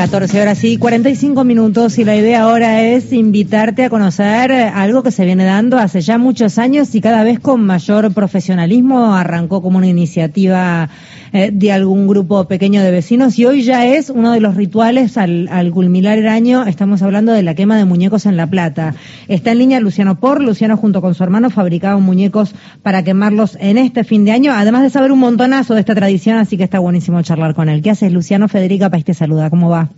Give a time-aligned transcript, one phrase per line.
[0.00, 5.10] 14 horas y 45 minutos y la idea ahora es invitarte a conocer algo que
[5.10, 9.14] se viene dando hace ya muchos años y cada vez con mayor profesionalismo.
[9.14, 10.88] Arrancó como una iniciativa
[11.34, 15.18] eh, de algún grupo pequeño de vecinos y hoy ya es uno de los rituales
[15.18, 16.64] al, al, culminar el año.
[16.64, 18.94] Estamos hablando de la quema de muñecos en La Plata.
[19.28, 20.42] Está en línea Luciano Por.
[20.42, 24.82] Luciano junto con su hermano fabricaban muñecos para quemarlos en este fin de año, además
[24.82, 27.82] de saber un montonazo de esta tradición, así que está buenísimo charlar con él.
[27.82, 28.48] ¿Qué haces, Luciano?
[28.48, 29.50] Federica País te saluda.
[29.50, 29.90] ¿Cómo va?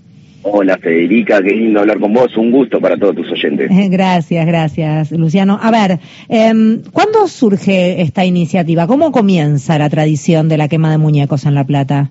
[0.45, 3.71] Hola Federica, qué lindo hablar con vos, un gusto para todos tus oyentes.
[3.91, 5.59] Gracias, gracias Luciano.
[5.63, 8.87] A ver, eh, ¿cuándo surge esta iniciativa?
[8.87, 12.11] ¿Cómo comienza la tradición de la quema de muñecos en La Plata?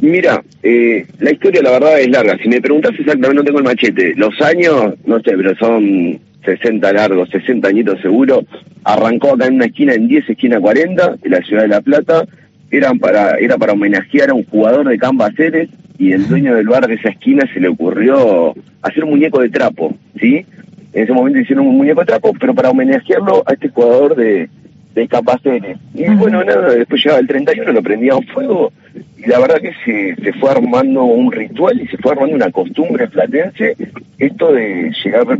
[0.00, 2.36] Mira, eh, la historia la verdad es larga.
[2.42, 4.14] Si me preguntás exactamente, no tengo el machete.
[4.16, 8.44] Los años, no sé, pero son 60 largos, 60 añitos seguro.
[8.84, 12.26] Arrancó acá en una esquina, en 10, esquina 40, de la ciudad de La Plata.
[12.70, 15.68] Eran para, era para homenajear a un jugador de Cambaceres
[15.98, 19.50] y el dueño del bar de esa esquina se le ocurrió hacer un muñeco de
[19.50, 20.46] trapo, ¿sí?
[20.92, 24.48] En ese momento hicieron un muñeco de trapo, pero para homenajearlo a este jugador de,
[24.94, 25.78] de Capaceres.
[25.94, 28.72] Y bueno, nada, después llegaba el 31, lo prendían fuego,
[29.16, 32.50] y la verdad que se, se fue armando un ritual y se fue armando una
[32.50, 33.76] costumbre platense,
[34.18, 35.38] esto de llegar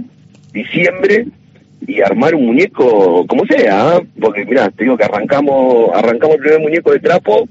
[0.53, 1.27] diciembre
[1.87, 4.01] y armar un muñeco como sea, ¿ah?
[4.21, 7.49] porque mira, te digo que arrancamos, arrancamos el primer muñeco de trapo,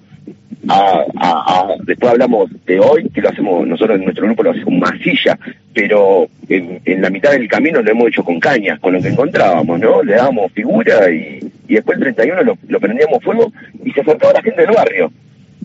[0.70, 4.66] a, a, después hablamos de hoy, que lo hacemos, nosotros en nuestro grupo lo hacemos
[4.66, 5.39] con masilla,
[5.73, 9.09] pero en, en, la mitad del camino lo hemos hecho con cañas, con lo que
[9.09, 10.03] encontrábamos, ¿no?
[10.03, 13.52] Le dábamos figura y, y después el 31 lo, lo prendíamos fuego
[13.83, 15.11] y se acercaba la gente del barrio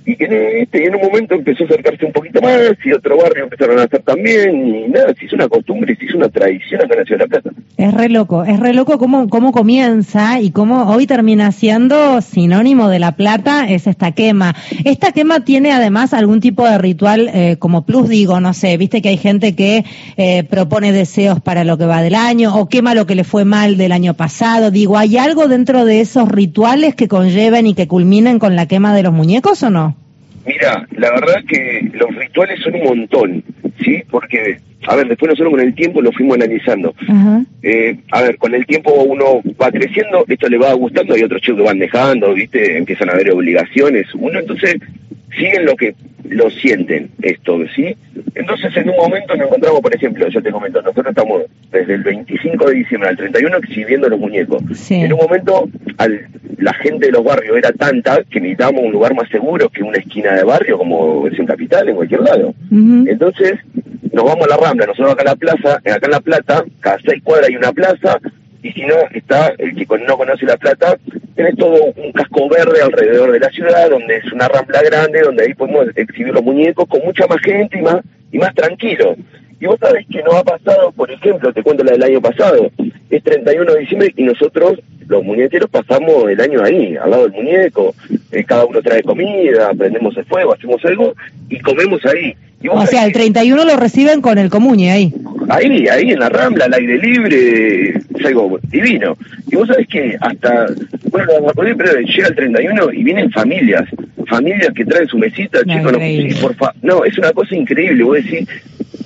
[0.04, 3.44] y en, este, en un momento empezó a acercarse un poquito más y otro barrio
[3.44, 6.94] empezaron a hacer también y nada, se hizo una costumbre, se hizo una tradición acá
[6.94, 7.50] en la ciudad de La Plata.
[7.76, 12.88] Es re loco, es re loco cómo, cómo comienza y cómo hoy termina siendo sinónimo
[12.88, 14.54] de La Plata es esta quema.
[14.84, 19.02] Esta quema tiene además algún tipo de ritual eh, como plus, digo, no sé, viste
[19.02, 19.84] que hay gente que
[20.16, 23.44] eh, propone deseos para lo que va del año o quema lo que le fue
[23.44, 27.88] mal del año pasado, digo, ¿hay algo dentro de esos rituales que conlleven y que
[27.88, 29.91] culminen con la quema de los muñecos o no?
[30.44, 33.44] Mira, la verdad que los rituales son un montón,
[33.82, 34.02] ¿sí?
[34.10, 34.58] Porque,
[34.88, 36.94] a ver, después nosotros con el tiempo lo fuimos analizando.
[37.62, 41.40] Eh, a ver, con el tiempo uno va creciendo, esto le va gustando, hay otros
[41.42, 42.76] chicos que van dejando, ¿viste?
[42.76, 44.06] Empiezan a haber obligaciones.
[44.14, 44.76] Uno entonces
[45.36, 45.94] siguen lo que
[46.28, 47.96] lo sienten esto, ¿sí?
[48.34, 52.02] Entonces en un momento nos encontramos, por ejemplo, yo te comento, nosotros estamos desde el
[52.02, 54.62] 25 de diciembre al 31 exhibiendo los muñecos.
[54.90, 55.68] En un momento
[55.98, 56.28] al,
[56.58, 59.98] la gente de los barrios era tanta que necesitábamos un lugar más seguro que una
[59.98, 62.54] esquina de barrio como es en Capital, en cualquier lado.
[62.70, 63.58] Entonces
[64.12, 66.98] nos vamos a la Rambla, nosotros acá en la plaza, acá en La Plata, cada
[67.04, 68.18] seis cuadras hay una plaza,
[68.62, 70.96] y si no, está el que no conoce La Plata,
[71.34, 75.44] tenés todo un casco verde alrededor de la ciudad, donde es una rambla grande, donde
[75.44, 77.96] ahí podemos exhibir los muñecos con mucha más gente y más,
[78.30, 79.16] y más tranquilo.
[79.62, 82.68] Y vos sabés que nos ha pasado, por ejemplo, te cuento la del año pasado,
[83.10, 87.32] es 31 de diciembre y nosotros, los muñequeros, pasamos el año ahí, al lado del
[87.32, 87.94] muñeco,
[88.32, 91.14] eh, cada uno trae comida, prendemos el fuego, hacemos algo
[91.48, 92.34] y comemos ahí.
[92.68, 95.14] o sea, el 31 lo reciben con el comuñe ahí.
[95.48, 99.16] Ahí, ahí en la Rambla, al aire libre, es algo divino.
[99.46, 100.66] Y vos sabés que hasta,
[101.12, 103.84] bueno, pero llega el 31 y vienen familias,
[104.26, 105.98] familias que traen su mesita, chicos, no,
[106.40, 108.48] por fa no, es una cosa increíble, vos decís,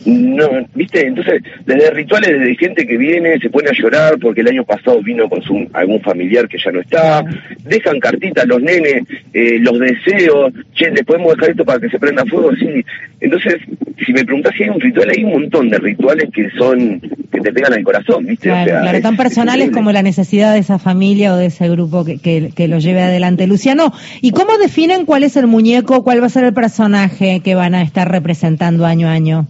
[0.07, 4.49] no, viste, entonces desde rituales desde gente que viene se pone a llorar porque el
[4.49, 7.25] año pasado vino con su, algún familiar que ya no está,
[7.65, 9.03] dejan cartitas los nenes,
[9.35, 12.85] eh, los deseos, che, le podemos dejar esto para que se prenda fuego, sí.
[13.21, 13.57] Entonces,
[14.05, 17.41] si me preguntás si hay un ritual, hay un montón de rituales que son, que
[17.41, 18.49] te pegan al corazón, viste.
[18.49, 22.19] Claro, claro tan personales como la necesidad de esa familia o de ese grupo que,
[22.19, 23.47] que, que lo lleve adelante.
[23.49, 27.55] Luciano, ¿y cómo definen cuál es el muñeco, cuál va a ser el personaje que
[27.57, 29.47] van a estar representando año a año?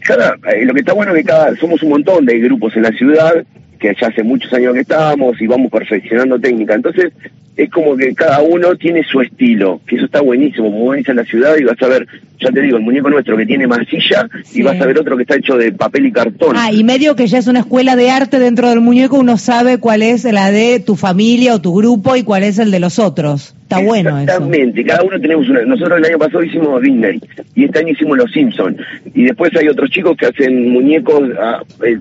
[0.00, 2.82] Cada, eh, lo que está bueno es que cada, somos un montón de grupos en
[2.82, 3.44] la ciudad,
[3.78, 6.74] que ya hace muchos años que estamos y vamos perfeccionando técnica.
[6.74, 7.12] Entonces,
[7.56, 11.16] es como que cada uno tiene su estilo, que eso está buenísimo, como venís en
[11.16, 12.06] la ciudad y vas a ver,
[12.40, 15.22] ya te digo, el muñeco nuestro que tiene masilla y vas a ver otro que
[15.22, 16.56] está hecho de papel y cartón.
[16.56, 19.78] Ah, y medio que ya es una escuela de arte dentro del muñeco, uno sabe
[19.78, 22.98] cuál es la de tu familia o tu grupo y cuál es el de los
[22.98, 23.54] otros.
[23.70, 25.62] Está bueno Exactamente, cada uno tenemos una.
[25.62, 27.20] Nosotros el año pasado hicimos Disney
[27.54, 28.76] y este año hicimos Los Simpsons.
[29.14, 31.98] Y después hay otros chicos que hacen muñecos, ah, eh,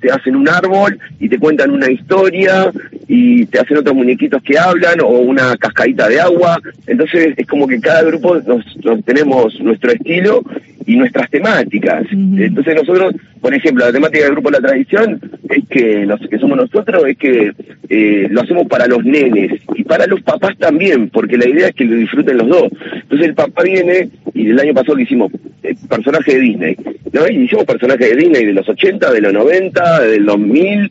[0.00, 2.72] te, hacen un árbol y te cuentan una historia
[3.08, 6.60] y te hacen otros muñequitos que hablan o una cascadita de agua.
[6.86, 8.64] Entonces es como que cada grupo nos,
[9.04, 10.42] tenemos nuestro estilo
[10.86, 12.04] y nuestras temáticas.
[12.10, 16.56] Entonces nosotros, por ejemplo, la temática del grupo La Tradición es que, los, que somos
[16.56, 17.52] nosotros, es que
[17.88, 21.74] eh, lo hacemos para los nenes y para los papás también, porque la idea es
[21.74, 22.72] que lo disfruten los dos.
[22.94, 25.30] Entonces el papá viene y el año pasado que hicimos
[25.62, 26.76] eh, personajes de Disney.
[27.12, 27.28] ¿no?
[27.28, 30.90] Y hicimos personajes de Disney de los 80, de los 90, del 2000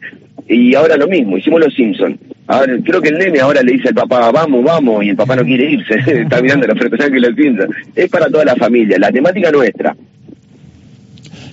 [0.52, 2.18] y ahora lo mismo, hicimos los Simpsons.
[2.48, 5.38] Ahora, creo que el nene ahora le dice al papá, vamos, vamos, y el papá
[5.38, 7.76] no quiere irse, está mirando los personajes que los Simpsons.
[7.96, 9.96] Es para toda la familia, la temática nuestra.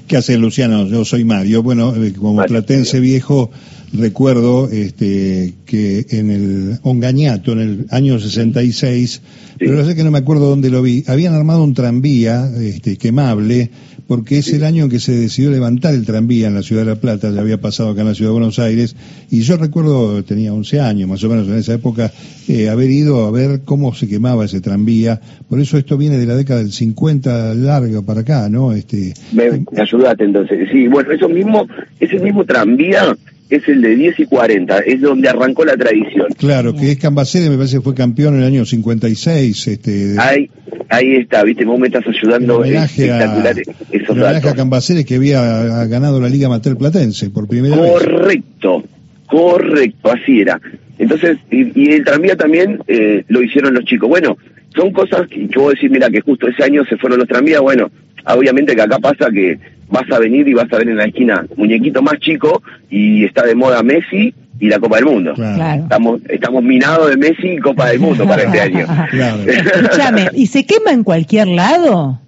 [0.09, 0.87] ¿Qué hace Luciano?
[0.89, 1.63] Yo soy Mario.
[1.63, 3.51] Bueno, eh, como platense viejo,
[3.93, 9.23] recuerdo este, que en el Ongañato, en el año 66,
[9.59, 12.97] pero no sé que no me acuerdo dónde lo vi, habían armado un tranvía este,
[12.97, 13.71] quemable,
[14.07, 16.91] porque es el año en que se decidió levantar el tranvía en la ciudad de
[16.93, 18.97] La Plata, ya había pasado acá en la ciudad de Buenos Aires,
[19.31, 22.11] y yo recuerdo, tenía 11 años más o menos en esa época,
[22.49, 26.27] eh, haber ido a ver cómo se quemaba ese tranvía, por eso esto viene de
[26.27, 28.73] la década del 50 largo para acá, ¿no?
[28.73, 31.67] Este, me, entonces, sí, bueno, eso mismo,
[32.01, 33.17] ese mismo tranvía
[33.51, 36.27] es el de 10 y 40, es donde arrancó la tradición.
[36.37, 39.67] Claro, que es Cambacere, me parece que fue campeón en el año 56.
[39.69, 40.51] Este, ahí,
[40.89, 43.61] ahí está, viste, vos me estás ayudando espectacular a,
[43.97, 47.91] esos homenaje a Cambacere que había ganado la Liga Mater Platense por primera vez.
[47.91, 48.85] Correcto,
[49.27, 50.61] correcto, así era.
[50.99, 54.09] Entonces, y, el tranvía también eh, lo hicieron los chicos.
[54.09, 54.37] Bueno,
[54.75, 57.29] son cosas que yo voy a decir, mira, que justo ese año se fueron los
[57.29, 57.91] tranvías, bueno,
[58.35, 59.59] obviamente que acá pasa que
[59.89, 63.45] vas a venir y vas a ver en la esquina muñequito más chico y está
[63.45, 65.33] de moda Messi y la Copa del Mundo.
[65.33, 68.87] Estamos estamos minados de Messi y Copa del Mundo para este año.
[69.47, 72.21] Escúchame, ¿y se quema en cualquier lado?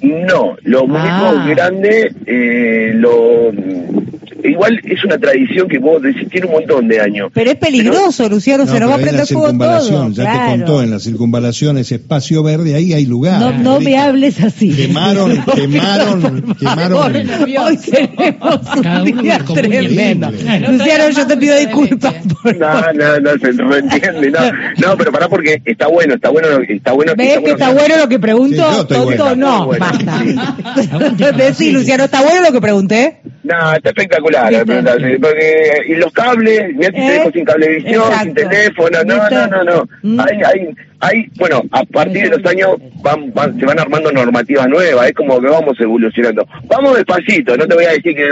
[0.00, 1.46] No, los muñecos ah.
[1.48, 3.52] grandes, eh, lo,
[4.44, 7.30] igual es una tradición que vos decís, tiene un montón de años.
[7.32, 10.10] Pero es peligroso, Luciano, se nos va a prender fuego todo.
[10.10, 13.40] Ya te contó, en la circunvalación, ese espacio verde, ahí hay lugar.
[13.40, 14.70] No, no me hables así.
[14.70, 16.98] Quemaron, quemaron, quemaron.
[16.98, 20.30] Hoy tenemos un día tremendo.
[20.30, 22.14] Luciano, yo te pido disculpas.
[22.42, 24.40] Por no, no, no, se entiende, no.
[24.86, 27.12] No, pero pará porque está bueno, está bueno, está bueno.
[27.16, 28.86] ¿Ves que está bueno lo que pregunto?
[28.86, 30.22] Tonto, no, basta.
[31.36, 33.20] Decí, Luciano, ¿está bueno lo que pregunté?
[33.44, 34.52] No, está espectacular.
[34.66, 39.64] Porque, y los cables, mira si te dejo sin cablevisión, sin teléfono, no, no, no,
[39.64, 39.88] no.
[40.02, 40.20] Mm.
[40.20, 40.74] Hay, hay,
[41.04, 45.14] hay, bueno, a partir de los años van, van, se van armando normativas nuevas, es
[45.14, 46.46] como que vamos evolucionando.
[46.64, 48.28] Vamos despacito, no te voy a decir que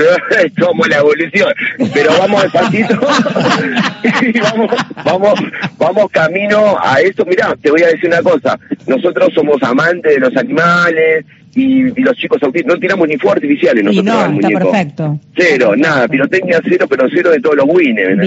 [0.59, 1.53] somos la evolución,
[1.93, 2.95] pero vamos despacito
[4.23, 4.71] y vamos,
[5.05, 5.35] vamos,
[5.77, 7.27] vamos camino a eso.
[7.27, 12.17] Mirá, te voy a decir una cosa, nosotros somos amantes de los animales, y, los
[12.17, 15.21] chicos autistas, no tiramos ni fuegos artificiales nosotros no, está perfecto.
[15.37, 18.19] Cero, nada, pirotecnia cero, pero cero de todos los winners,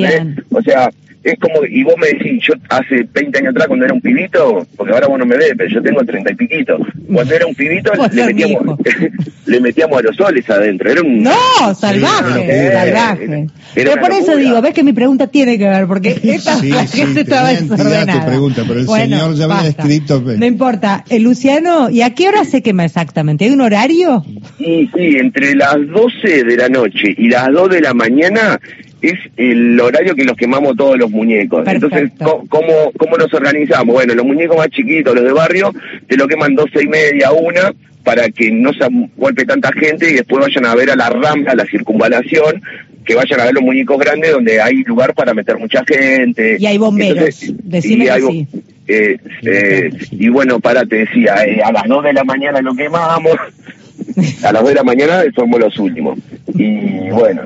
[0.51, 0.91] O sea,
[1.25, 4.67] es como, y vos me decís, yo hace 20 años atrás cuando era un pibito,
[4.77, 6.77] porque ahora vos no me ves, pero yo tengo 30 y piquito,
[7.11, 8.79] cuando era un pibito le metíamos,
[9.47, 11.23] le metíamos aerosoles adentro, era un...
[11.23, 13.47] No, salvaje, salvaje.
[13.73, 16.85] pero por eso digo, ves que mi pregunta tiene que ver, porque esta sí, la
[16.85, 18.27] gente estaba desordenada.
[18.27, 20.23] pregunta, pero el señor ya había escrito...
[20.23, 20.37] Pues.
[20.37, 23.45] No importa, el Luciano, ¿y a qué hora se quema exactamente?
[23.45, 24.23] ¿Hay un horario?
[24.59, 28.59] Sí, sí, entre las 12 de la noche y las 2 de la mañana
[29.01, 31.67] es el horario que los quemamos todos los muñecos.
[31.67, 32.11] Entonces,
[32.49, 33.93] ¿cómo, ¿cómo nos organizamos?
[33.93, 35.73] Bueno, los muñecos más chiquitos, los de barrio,
[36.07, 38.87] te lo queman doce y media, una, para que no se
[39.17, 42.61] golpe tanta gente y después vayan a ver a la rampa, a la circunvalación,
[43.05, 46.57] que vayan a ver los muñecos grandes donde hay lugar para meter mucha gente.
[46.59, 48.47] Y hay bomberos, decime y,
[48.87, 52.75] eh, eh, y bueno, para, te decía, eh, a las dos de la mañana lo
[52.75, 53.33] quemamos,
[54.43, 56.19] a las dos de la mañana somos los últimos.
[56.53, 57.43] Y bueno,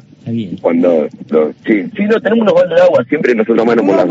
[0.62, 4.06] cuando lo, sí, sí, no tenemos unos baldes de agua siempre nosotros manos por la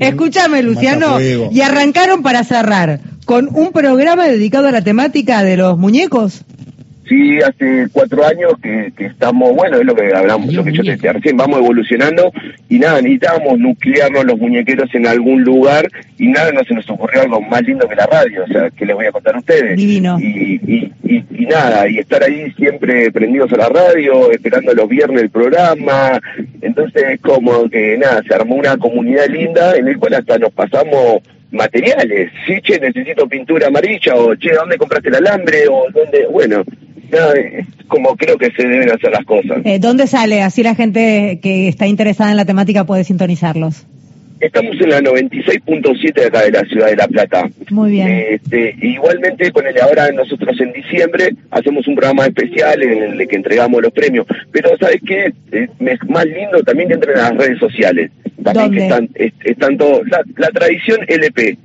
[0.00, 5.78] Escúchame, Luciano, y arrancaron para cerrar con un programa dedicado a la temática de los
[5.78, 6.44] muñecos.
[7.12, 10.82] Sí, hace cuatro años que, que estamos, bueno, es lo que hablamos, lo que yo
[10.82, 12.32] te decía recién, vamos evolucionando
[12.70, 17.20] y nada, necesitábamos nuclearnos los muñequeros en algún lugar y nada, no se nos ocurrió
[17.20, 19.76] algo más lindo que la radio, o sea, que les voy a contar a ustedes.
[19.76, 20.18] Divino.
[20.18, 20.58] Y,
[21.04, 25.30] y, y, nada, y estar ahí siempre prendidos a la radio, esperando los viernes el
[25.30, 26.18] programa,
[26.62, 31.20] entonces como que nada, se armó una comunidad linda en el cual hasta nos pasamos
[31.50, 35.68] materiales, sí, che, necesito pintura amarilla, o che, ¿dónde compraste el alambre?
[35.68, 36.64] O dónde, bueno,
[37.88, 39.58] como creo que se deben hacer las cosas.
[39.64, 40.42] Eh, ¿Dónde sale?
[40.42, 43.86] Así la gente que está interesada en la temática puede sintonizarlos.
[44.40, 47.48] Estamos en la 96.7 de acá de la ciudad de La Plata.
[47.70, 48.08] Muy bien.
[48.28, 53.36] Este, igualmente, con el ahora nosotros en diciembre hacemos un programa especial en el que
[53.36, 54.26] entregamos los premios.
[54.50, 55.32] Pero, ¿sabes qué?
[55.52, 55.70] Es
[56.08, 58.10] más lindo también que entren a las redes sociales.
[58.42, 59.08] También que están,
[59.44, 60.02] están todo,
[60.36, 61.56] la tradición LP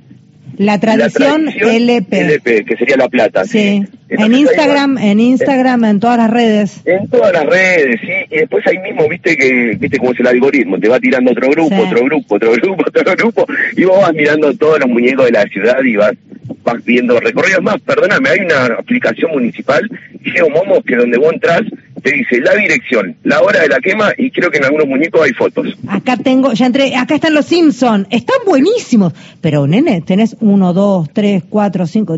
[0.58, 2.20] la tradición, LP.
[2.20, 3.44] LP, que sería La Plata.
[3.44, 3.84] Sí.
[4.08, 6.82] En Instagram, en Instagram, en todas las redes.
[6.84, 8.12] En todas las redes, sí.
[8.30, 10.80] Y después ahí mismo, viste que, viste cómo es el algoritmo.
[10.80, 13.46] Te va tirando otro grupo, otro grupo, otro grupo, otro grupo.
[13.76, 16.12] Y vos vas mirando todos los muñecos de la ciudad y vas
[16.62, 17.80] vas viendo recorridos más.
[17.80, 19.88] Perdóname, hay una aplicación municipal,
[20.22, 21.62] Geomomo, que donde vos entras
[22.02, 25.22] te dice la dirección, la hora de la quema y creo que en algunos muñecos
[25.22, 25.76] hay fotos.
[25.88, 29.12] Acá tengo, ya entré, acá están los Simpson, están buenísimos.
[29.40, 32.16] Pero nene, tenés uno, dos, tres, cuatro, cinco,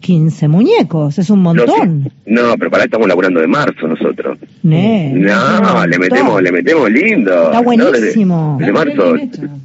[0.00, 2.10] quince muñecos, es un montón.
[2.26, 4.38] No, pero para estamos laburando de marzo nosotros.
[4.62, 7.46] No, le metemos, le metemos lindo.
[7.46, 8.58] Está buenísimo.
[8.60, 9.14] de, marzo.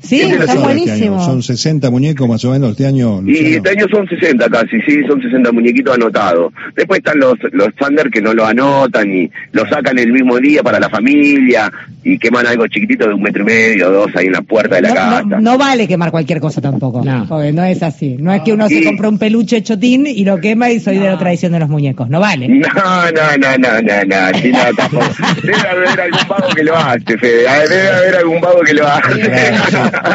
[0.02, 1.24] Sí, está buenísimo.
[1.24, 3.22] Son 60 muñecos más o menos este año.
[3.26, 6.52] Y este año son 60 casi, sí, son 60 muñequitos anotados.
[6.76, 10.64] Después están los los Thunder que no lo anotan y lo sacan el mismo día
[10.64, 11.72] para la familia
[12.08, 14.84] y queman algo chiquitito de un metro y medio, dos ahí en la puerta de
[14.84, 15.24] la casa.
[15.42, 17.26] No, vale quemar cualquier cosa tampoco, no.
[17.26, 18.16] no es así.
[18.18, 21.08] No es que uno se compra un peluche chotín y lo quema y soy de
[21.08, 22.48] la tradición de los muñecos, no vale.
[22.48, 24.58] No, no, no, no, no, no, sí, no
[25.44, 29.14] Debe haber algún vago que lo hace, Fede, debe haber algún vago que lo hace.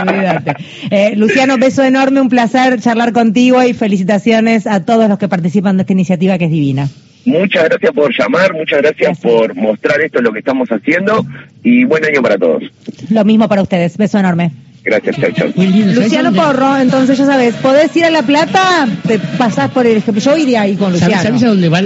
[0.00, 0.54] Olvídate.
[0.90, 5.76] Eh, Luciano, beso enorme, un placer charlar contigo y felicitaciones a todos los que participan
[5.76, 6.88] de esta iniciativa que es divina.
[7.24, 11.24] Muchas gracias por llamar, muchas gracias, por mostrar esto, lo que estamos haciendo
[11.62, 12.64] y buen año para todos.
[13.10, 14.50] Lo mismo para ustedes, beso enorme.
[14.84, 15.48] Gracias, chao, chao.
[15.56, 20.02] Luciano Porro, entonces ya sabes, podés ir a La Plata, te pasás por el...
[20.02, 21.22] Yo iría ahí con Luciano.
[21.22, 21.82] ¿Sabes a dónde va